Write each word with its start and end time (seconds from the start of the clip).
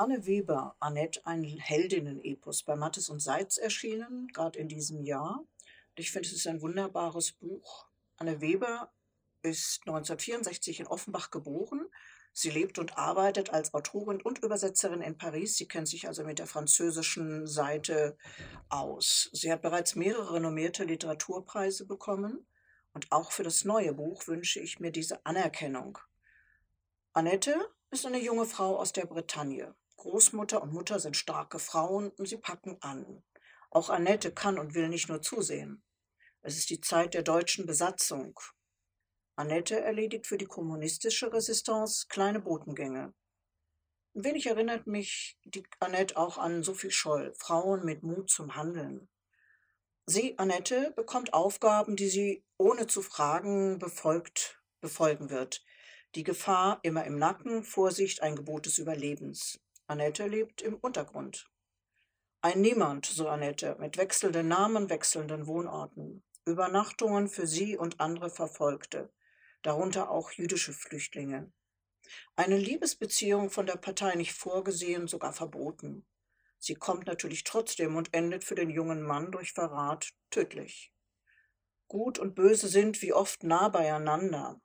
Anne 0.00 0.24
Weber, 0.24 0.76
Annette, 0.80 1.20
ein 1.26 1.44
Heldinnen-Epos 1.44 2.62
bei 2.62 2.74
Mattes 2.74 3.10
und 3.10 3.20
Seitz 3.20 3.58
erschienen, 3.58 4.28
gerade 4.28 4.58
in 4.58 4.66
diesem 4.66 5.02
Jahr. 5.02 5.44
Ich 5.94 6.10
finde, 6.10 6.26
es 6.26 6.34
ist 6.34 6.46
ein 6.46 6.62
wunderbares 6.62 7.32
Buch. 7.32 7.86
Anne 8.16 8.40
Weber 8.40 8.90
ist 9.42 9.80
1964 9.80 10.80
in 10.80 10.86
Offenbach 10.86 11.30
geboren. 11.30 11.84
Sie 12.32 12.48
lebt 12.48 12.78
und 12.78 12.96
arbeitet 12.96 13.50
als 13.50 13.74
Autorin 13.74 14.22
und 14.22 14.38
Übersetzerin 14.38 15.02
in 15.02 15.18
Paris. 15.18 15.58
Sie 15.58 15.68
kennt 15.68 15.86
sich 15.86 16.08
also 16.08 16.24
mit 16.24 16.38
der 16.38 16.46
französischen 16.46 17.46
Seite 17.46 18.16
aus. 18.70 19.28
Sie 19.34 19.52
hat 19.52 19.60
bereits 19.60 19.96
mehrere 19.96 20.32
renommierte 20.32 20.84
Literaturpreise 20.84 21.84
bekommen. 21.84 22.46
Und 22.94 23.12
auch 23.12 23.32
für 23.32 23.42
das 23.42 23.66
neue 23.66 23.92
Buch 23.92 24.26
wünsche 24.28 24.60
ich 24.60 24.80
mir 24.80 24.92
diese 24.92 25.26
Anerkennung. 25.26 25.98
Annette 27.12 27.54
ist 27.90 28.06
eine 28.06 28.18
junge 28.18 28.46
Frau 28.46 28.78
aus 28.78 28.94
der 28.94 29.04
Bretagne. 29.04 29.74
Großmutter 30.00 30.62
und 30.62 30.72
Mutter 30.72 30.98
sind 30.98 31.14
starke 31.14 31.58
Frauen 31.58 32.08
und 32.12 32.26
sie 32.26 32.38
packen 32.38 32.78
an. 32.80 33.22
Auch 33.70 33.90
Annette 33.90 34.32
kann 34.32 34.58
und 34.58 34.74
will 34.74 34.88
nicht 34.88 35.10
nur 35.10 35.20
zusehen. 35.20 35.82
Es 36.40 36.56
ist 36.56 36.70
die 36.70 36.80
Zeit 36.80 37.12
der 37.12 37.22
deutschen 37.22 37.66
Besatzung. 37.66 38.40
Annette 39.36 39.78
erledigt 39.78 40.26
für 40.26 40.38
die 40.38 40.46
kommunistische 40.46 41.30
Resistance 41.34 42.06
kleine 42.08 42.40
Botengänge. 42.40 43.12
Ein 44.14 44.24
wenig 44.24 44.46
erinnert 44.46 44.86
mich 44.86 45.38
die 45.44 45.64
Annette 45.80 46.16
auch 46.16 46.38
an 46.38 46.62
Sophie 46.62 46.90
Scholl, 46.90 47.34
Frauen 47.36 47.84
mit 47.84 48.02
Mut 48.02 48.30
zum 48.30 48.56
Handeln. 48.56 49.10
Sie, 50.06 50.38
Annette, 50.38 50.94
bekommt 50.96 51.34
Aufgaben, 51.34 51.96
die 51.96 52.08
sie 52.08 52.42
ohne 52.56 52.86
zu 52.86 53.02
fragen 53.02 53.78
befolgt, 53.78 54.62
befolgen 54.80 55.28
wird. 55.28 55.62
Die 56.14 56.24
Gefahr 56.24 56.80
immer 56.84 57.04
im 57.04 57.18
Nacken, 57.18 57.62
Vorsicht, 57.62 58.22
ein 58.22 58.34
Gebot 58.34 58.64
des 58.64 58.78
Überlebens. 58.78 59.60
Annette 59.90 60.28
lebt 60.28 60.62
im 60.62 60.76
Untergrund. 60.76 61.50
Ein 62.42 62.60
Niemand, 62.60 63.06
so 63.06 63.26
Annette, 63.26 63.74
mit 63.80 63.96
wechselnden 63.96 64.46
Namen, 64.46 64.88
wechselnden 64.88 65.48
Wohnorten. 65.48 66.22
Übernachtungen 66.44 67.26
für 67.26 67.48
sie 67.48 67.76
und 67.76 67.98
andere 67.98 68.30
Verfolgte, 68.30 69.12
darunter 69.62 70.08
auch 70.08 70.30
jüdische 70.30 70.72
Flüchtlinge. 70.72 71.50
Eine 72.36 72.56
Liebesbeziehung 72.56 73.50
von 73.50 73.66
der 73.66 73.78
Partei 73.78 74.14
nicht 74.14 74.32
vorgesehen, 74.32 75.08
sogar 75.08 75.32
verboten. 75.32 76.06
Sie 76.60 76.76
kommt 76.76 77.08
natürlich 77.08 77.42
trotzdem 77.42 77.96
und 77.96 78.14
endet 78.14 78.44
für 78.44 78.54
den 78.54 78.70
jungen 78.70 79.02
Mann 79.02 79.32
durch 79.32 79.54
Verrat 79.54 80.10
tödlich. 80.30 80.92
Gut 81.88 82.20
und 82.20 82.36
Böse 82.36 82.68
sind 82.68 83.02
wie 83.02 83.12
oft 83.12 83.42
nah 83.42 83.68
beieinander. 83.68 84.60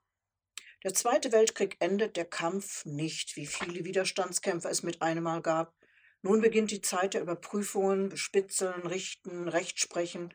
Der 0.86 0.94
Zweite 0.94 1.32
Weltkrieg 1.32 1.78
endet 1.80 2.16
der 2.16 2.26
Kampf 2.26 2.84
nicht, 2.84 3.34
wie 3.34 3.46
viele 3.46 3.84
Widerstandskämpfer 3.84 4.70
es 4.70 4.84
mit 4.84 5.02
einem 5.02 5.24
Mal 5.24 5.42
gab. 5.42 5.74
Nun 6.22 6.40
beginnt 6.40 6.70
die 6.70 6.80
Zeit 6.80 7.14
der 7.14 7.22
Überprüfungen, 7.22 8.08
Bespitzeln, 8.08 8.86
Richten, 8.86 9.48
Rechtsprechen, 9.48 10.32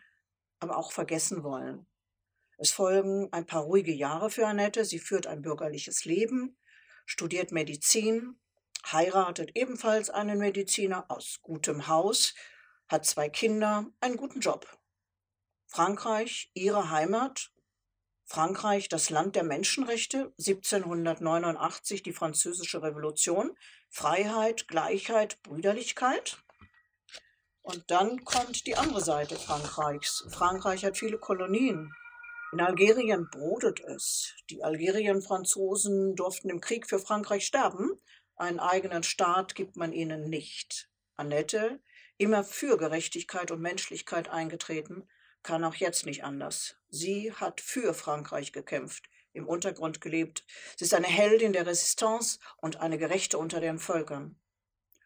aber 0.60 0.76
auch 0.76 0.92
vergessen 0.92 1.46
wollen. 1.46 1.88
Es 2.58 2.70
folgen 2.70 3.30
ein 3.32 3.46
paar 3.46 3.62
ruhige 3.62 3.94
Jahre 3.94 4.30
für 4.30 4.46
Annette. 4.46 4.84
Sie 4.84 5.00
führt 5.00 5.26
ein 5.26 5.42
bürgerliches 5.42 6.04
Leben, 6.04 6.58
studiert 7.06 7.54
Medizin, 7.54 8.38
heiratet 8.92 9.52
ebenfalls 9.56 10.10
einen 10.10 10.38
Mediziner 10.38 11.06
aus 11.08 11.40
gutem 11.42 11.88
Haus, 11.88 12.36
hat 12.90 13.06
zwei 13.06 13.30
Kinder, 13.30 13.86
einen 14.02 14.18
guten 14.18 14.42
Job. 14.42 14.68
Frankreich, 15.68 16.52
ihre 16.54 16.90
Heimat. 16.90 17.54
Frankreich, 18.32 18.88
das 18.88 19.10
Land 19.10 19.36
der 19.36 19.44
Menschenrechte, 19.44 20.34
1789 20.40 22.02
die 22.02 22.14
Französische 22.14 22.82
Revolution, 22.82 23.58
Freiheit, 23.90 24.70
Gleichheit, 24.70 25.44
Brüderlichkeit. 25.44 26.38
Und 27.62 27.92
dann 27.92 28.24
kommt 28.24 28.66
die 28.68 28.78
andere 28.78 29.02
Seite 29.02 29.36
Frankreichs. 29.36 30.26
Frankreich 30.30 30.86
hat 30.86 30.98
viele 30.98 31.18
Kolonien. 31.18 31.94
In 32.54 32.62
Algerien 32.62 33.28
brodelt 33.30 33.82
es. 33.82 34.34
Die 34.50 34.64
Algerien-Franzosen 34.64 36.16
durften 36.16 36.50
im 36.50 36.62
Krieg 36.62 36.88
für 36.88 37.00
Frankreich 37.00 37.46
sterben, 37.46 38.00
einen 38.38 38.62
eigenen 38.62 39.04
Staat 39.04 39.56
gibt 39.56 39.76
man 39.76 39.92
ihnen 39.92 40.30
nicht. 40.30 40.90
Annette, 41.18 41.82
immer 42.18 42.46
für 42.46 42.78
Gerechtigkeit 42.78 43.52
und 43.52 43.60
Menschlichkeit 43.60 44.30
eingetreten, 44.30 45.10
kann 45.44 45.64
auch 45.64 45.76
jetzt 45.76 46.06
nicht 46.06 46.24
anders. 46.24 46.76
Sie 46.90 47.34
hat 47.34 47.62
für 47.62 47.94
Frankreich 47.94 48.54
gekämpft, 48.54 49.10
im 49.34 49.48
Untergrund 49.48 50.02
gelebt. 50.02 50.46
Sie 50.78 50.86
ist 50.86 50.94
eine 50.94 51.08
Heldin 51.08 51.54
der 51.54 51.66
Resistance 51.66 52.40
und 52.58 52.78
eine 52.78 52.98
Gerechte 52.98 53.38
unter 53.38 53.60
den 53.60 53.80
Völkern. 53.80 54.40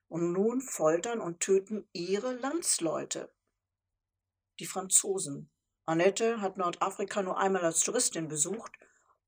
Und 0.07 0.31
nun 0.31 0.62
foltern 0.62 1.19
und 1.19 1.40
töten 1.40 1.88
ihre 1.94 2.34
Landsleute. 2.34 3.34
Die 4.59 4.66
Franzosen. 4.66 5.50
Annette 5.85 6.41
hat 6.41 6.57
Nordafrika 6.57 7.22
nur 7.22 7.38
einmal 7.38 7.63
als 7.63 7.81
Touristin 7.81 8.28
besucht. 8.28 8.73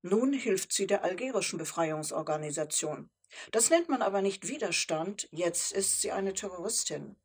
Nun 0.02 0.32
hilft 0.32 0.72
sie 0.72 0.86
der 0.86 1.04
algerischen 1.04 1.58
Befreiungsorganisation. 1.58 3.10
Das 3.52 3.70
nennt 3.70 3.88
man 3.88 4.02
aber 4.02 4.22
nicht 4.22 4.48
Widerstand, 4.48 5.28
jetzt 5.30 5.72
ist 5.72 6.00
sie 6.00 6.12
eine 6.12 6.32
Terroristin. 6.32 7.16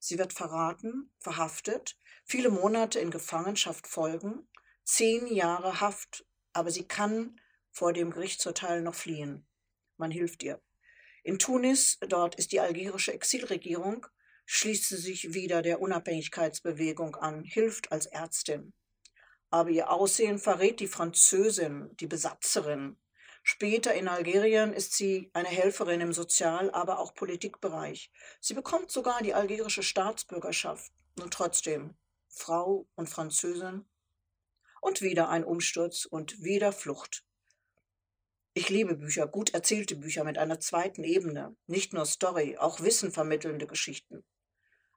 Sie 0.00 0.18
wird 0.18 0.32
verraten, 0.32 1.10
verhaftet, 1.18 1.98
viele 2.24 2.50
Monate 2.50 2.98
in 2.98 3.10
Gefangenschaft 3.10 3.86
folgen, 3.86 4.48
zehn 4.84 5.26
Jahre 5.26 5.80
Haft, 5.80 6.26
aber 6.52 6.70
sie 6.70 6.84
kann 6.84 7.40
vor 7.70 7.92
dem 7.92 8.10
Gerichtsurteil 8.10 8.82
noch 8.82 8.94
fliehen. 8.94 9.46
Man 9.96 10.10
hilft 10.10 10.42
ihr. 10.42 10.60
In 11.22 11.38
Tunis, 11.38 11.98
dort 12.08 12.34
ist 12.34 12.52
die 12.52 12.60
algerische 12.60 13.12
Exilregierung, 13.12 14.06
schließt 14.44 14.88
sie 14.88 14.96
sich 14.96 15.34
wieder 15.34 15.62
der 15.62 15.80
Unabhängigkeitsbewegung 15.80 17.16
an, 17.16 17.44
hilft 17.44 17.92
als 17.92 18.06
Ärztin. 18.06 18.72
Aber 19.50 19.70
ihr 19.70 19.90
Aussehen 19.90 20.38
verrät 20.38 20.80
die 20.80 20.88
Französin, 20.88 21.90
die 21.98 22.06
Besatzerin, 22.06 22.96
Später 23.42 23.92
in 23.92 24.06
Algerien 24.06 24.72
ist 24.72 24.94
sie 24.94 25.30
eine 25.32 25.48
Helferin 25.48 26.00
im 26.00 26.12
Sozial-, 26.12 26.70
aber 26.70 27.00
auch 27.00 27.14
Politikbereich. 27.14 28.12
Sie 28.40 28.54
bekommt 28.54 28.90
sogar 28.90 29.20
die 29.22 29.34
algerische 29.34 29.82
Staatsbürgerschaft. 29.82 30.92
Und 31.20 31.34
trotzdem 31.34 31.94
Frau 32.28 32.86
und 32.94 33.08
Französin. 33.08 33.84
Und 34.80 35.02
wieder 35.02 35.28
ein 35.28 35.44
Umsturz 35.44 36.04
und 36.04 36.42
wieder 36.42 36.72
Flucht. 36.72 37.24
Ich 38.54 38.68
liebe 38.68 38.96
Bücher, 38.96 39.26
gut 39.26 39.54
erzählte 39.54 39.96
Bücher 39.96 40.24
mit 40.24 40.38
einer 40.38 40.60
zweiten 40.60 41.04
Ebene. 41.04 41.56
Nicht 41.66 41.92
nur 41.92 42.06
Story, 42.06 42.58
auch 42.58 42.80
Wissen 42.80 43.10
vermittelnde 43.10 43.66
Geschichten. 43.66 44.24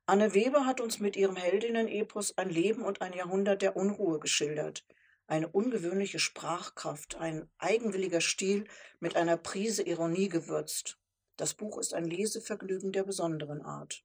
Anne 0.05 0.33
Weber 0.33 0.65
hat 0.65 0.81
uns 0.81 0.99
mit 0.99 1.15
ihrem 1.15 1.35
Heldinnen-Epos 1.35 2.37
ein 2.37 2.49
Leben 2.49 2.83
und 2.83 3.01
ein 3.01 3.13
Jahrhundert 3.13 3.63
der 3.63 3.75
Unruhe 3.75 4.19
geschildert 4.19 4.85
eine 5.27 5.47
ungewöhnliche 5.47 6.19
Sprachkraft, 6.19 7.15
ein 7.15 7.49
eigenwilliger 7.57 8.21
Stil 8.21 8.65
mit 8.99 9.15
einer 9.15 9.37
Prise 9.37 9.83
Ironie 9.83 10.29
gewürzt. 10.29 10.99
Das 11.37 11.53
Buch 11.53 11.77
ist 11.77 11.93
ein 11.93 12.05
Lesevergnügen 12.05 12.91
der 12.91 13.03
besonderen 13.03 13.61
Art. 13.61 14.03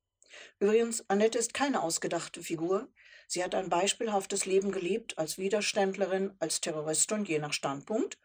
Übrigens, 0.59 1.09
Annette 1.09 1.39
ist 1.39 1.55
keine 1.55 1.83
ausgedachte 1.83 2.43
Figur. 2.43 2.89
Sie 3.27 3.45
hat 3.45 3.55
ein 3.55 3.69
beispielhaftes 3.69 4.47
Leben 4.47 4.73
gelebt, 4.73 5.19
als 5.19 5.39
Widerständlerin, 5.39 6.35
als 6.39 6.61
Terroristin, 6.61 7.25
je 7.25 7.39
nach 7.39 7.53
Standpunkt. 7.53 8.19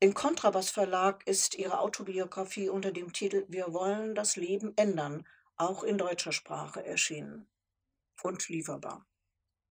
Im 0.00 0.14
Kontrabass 0.14 0.70
Verlag 0.70 1.26
ist 1.26 1.54
ihre 1.54 1.78
Autobiografie 1.78 2.68
unter 2.68 2.92
dem 2.92 3.12
Titel 3.12 3.44
Wir 3.48 3.72
wollen 3.72 4.14
das 4.14 4.36
Leben 4.36 4.72
ändern, 4.76 5.26
auch 5.56 5.82
in 5.82 5.98
deutscher 5.98 6.32
Sprache 6.32 6.84
erschienen 6.84 7.48
und 8.22 8.48
lieferbar. 8.48 9.06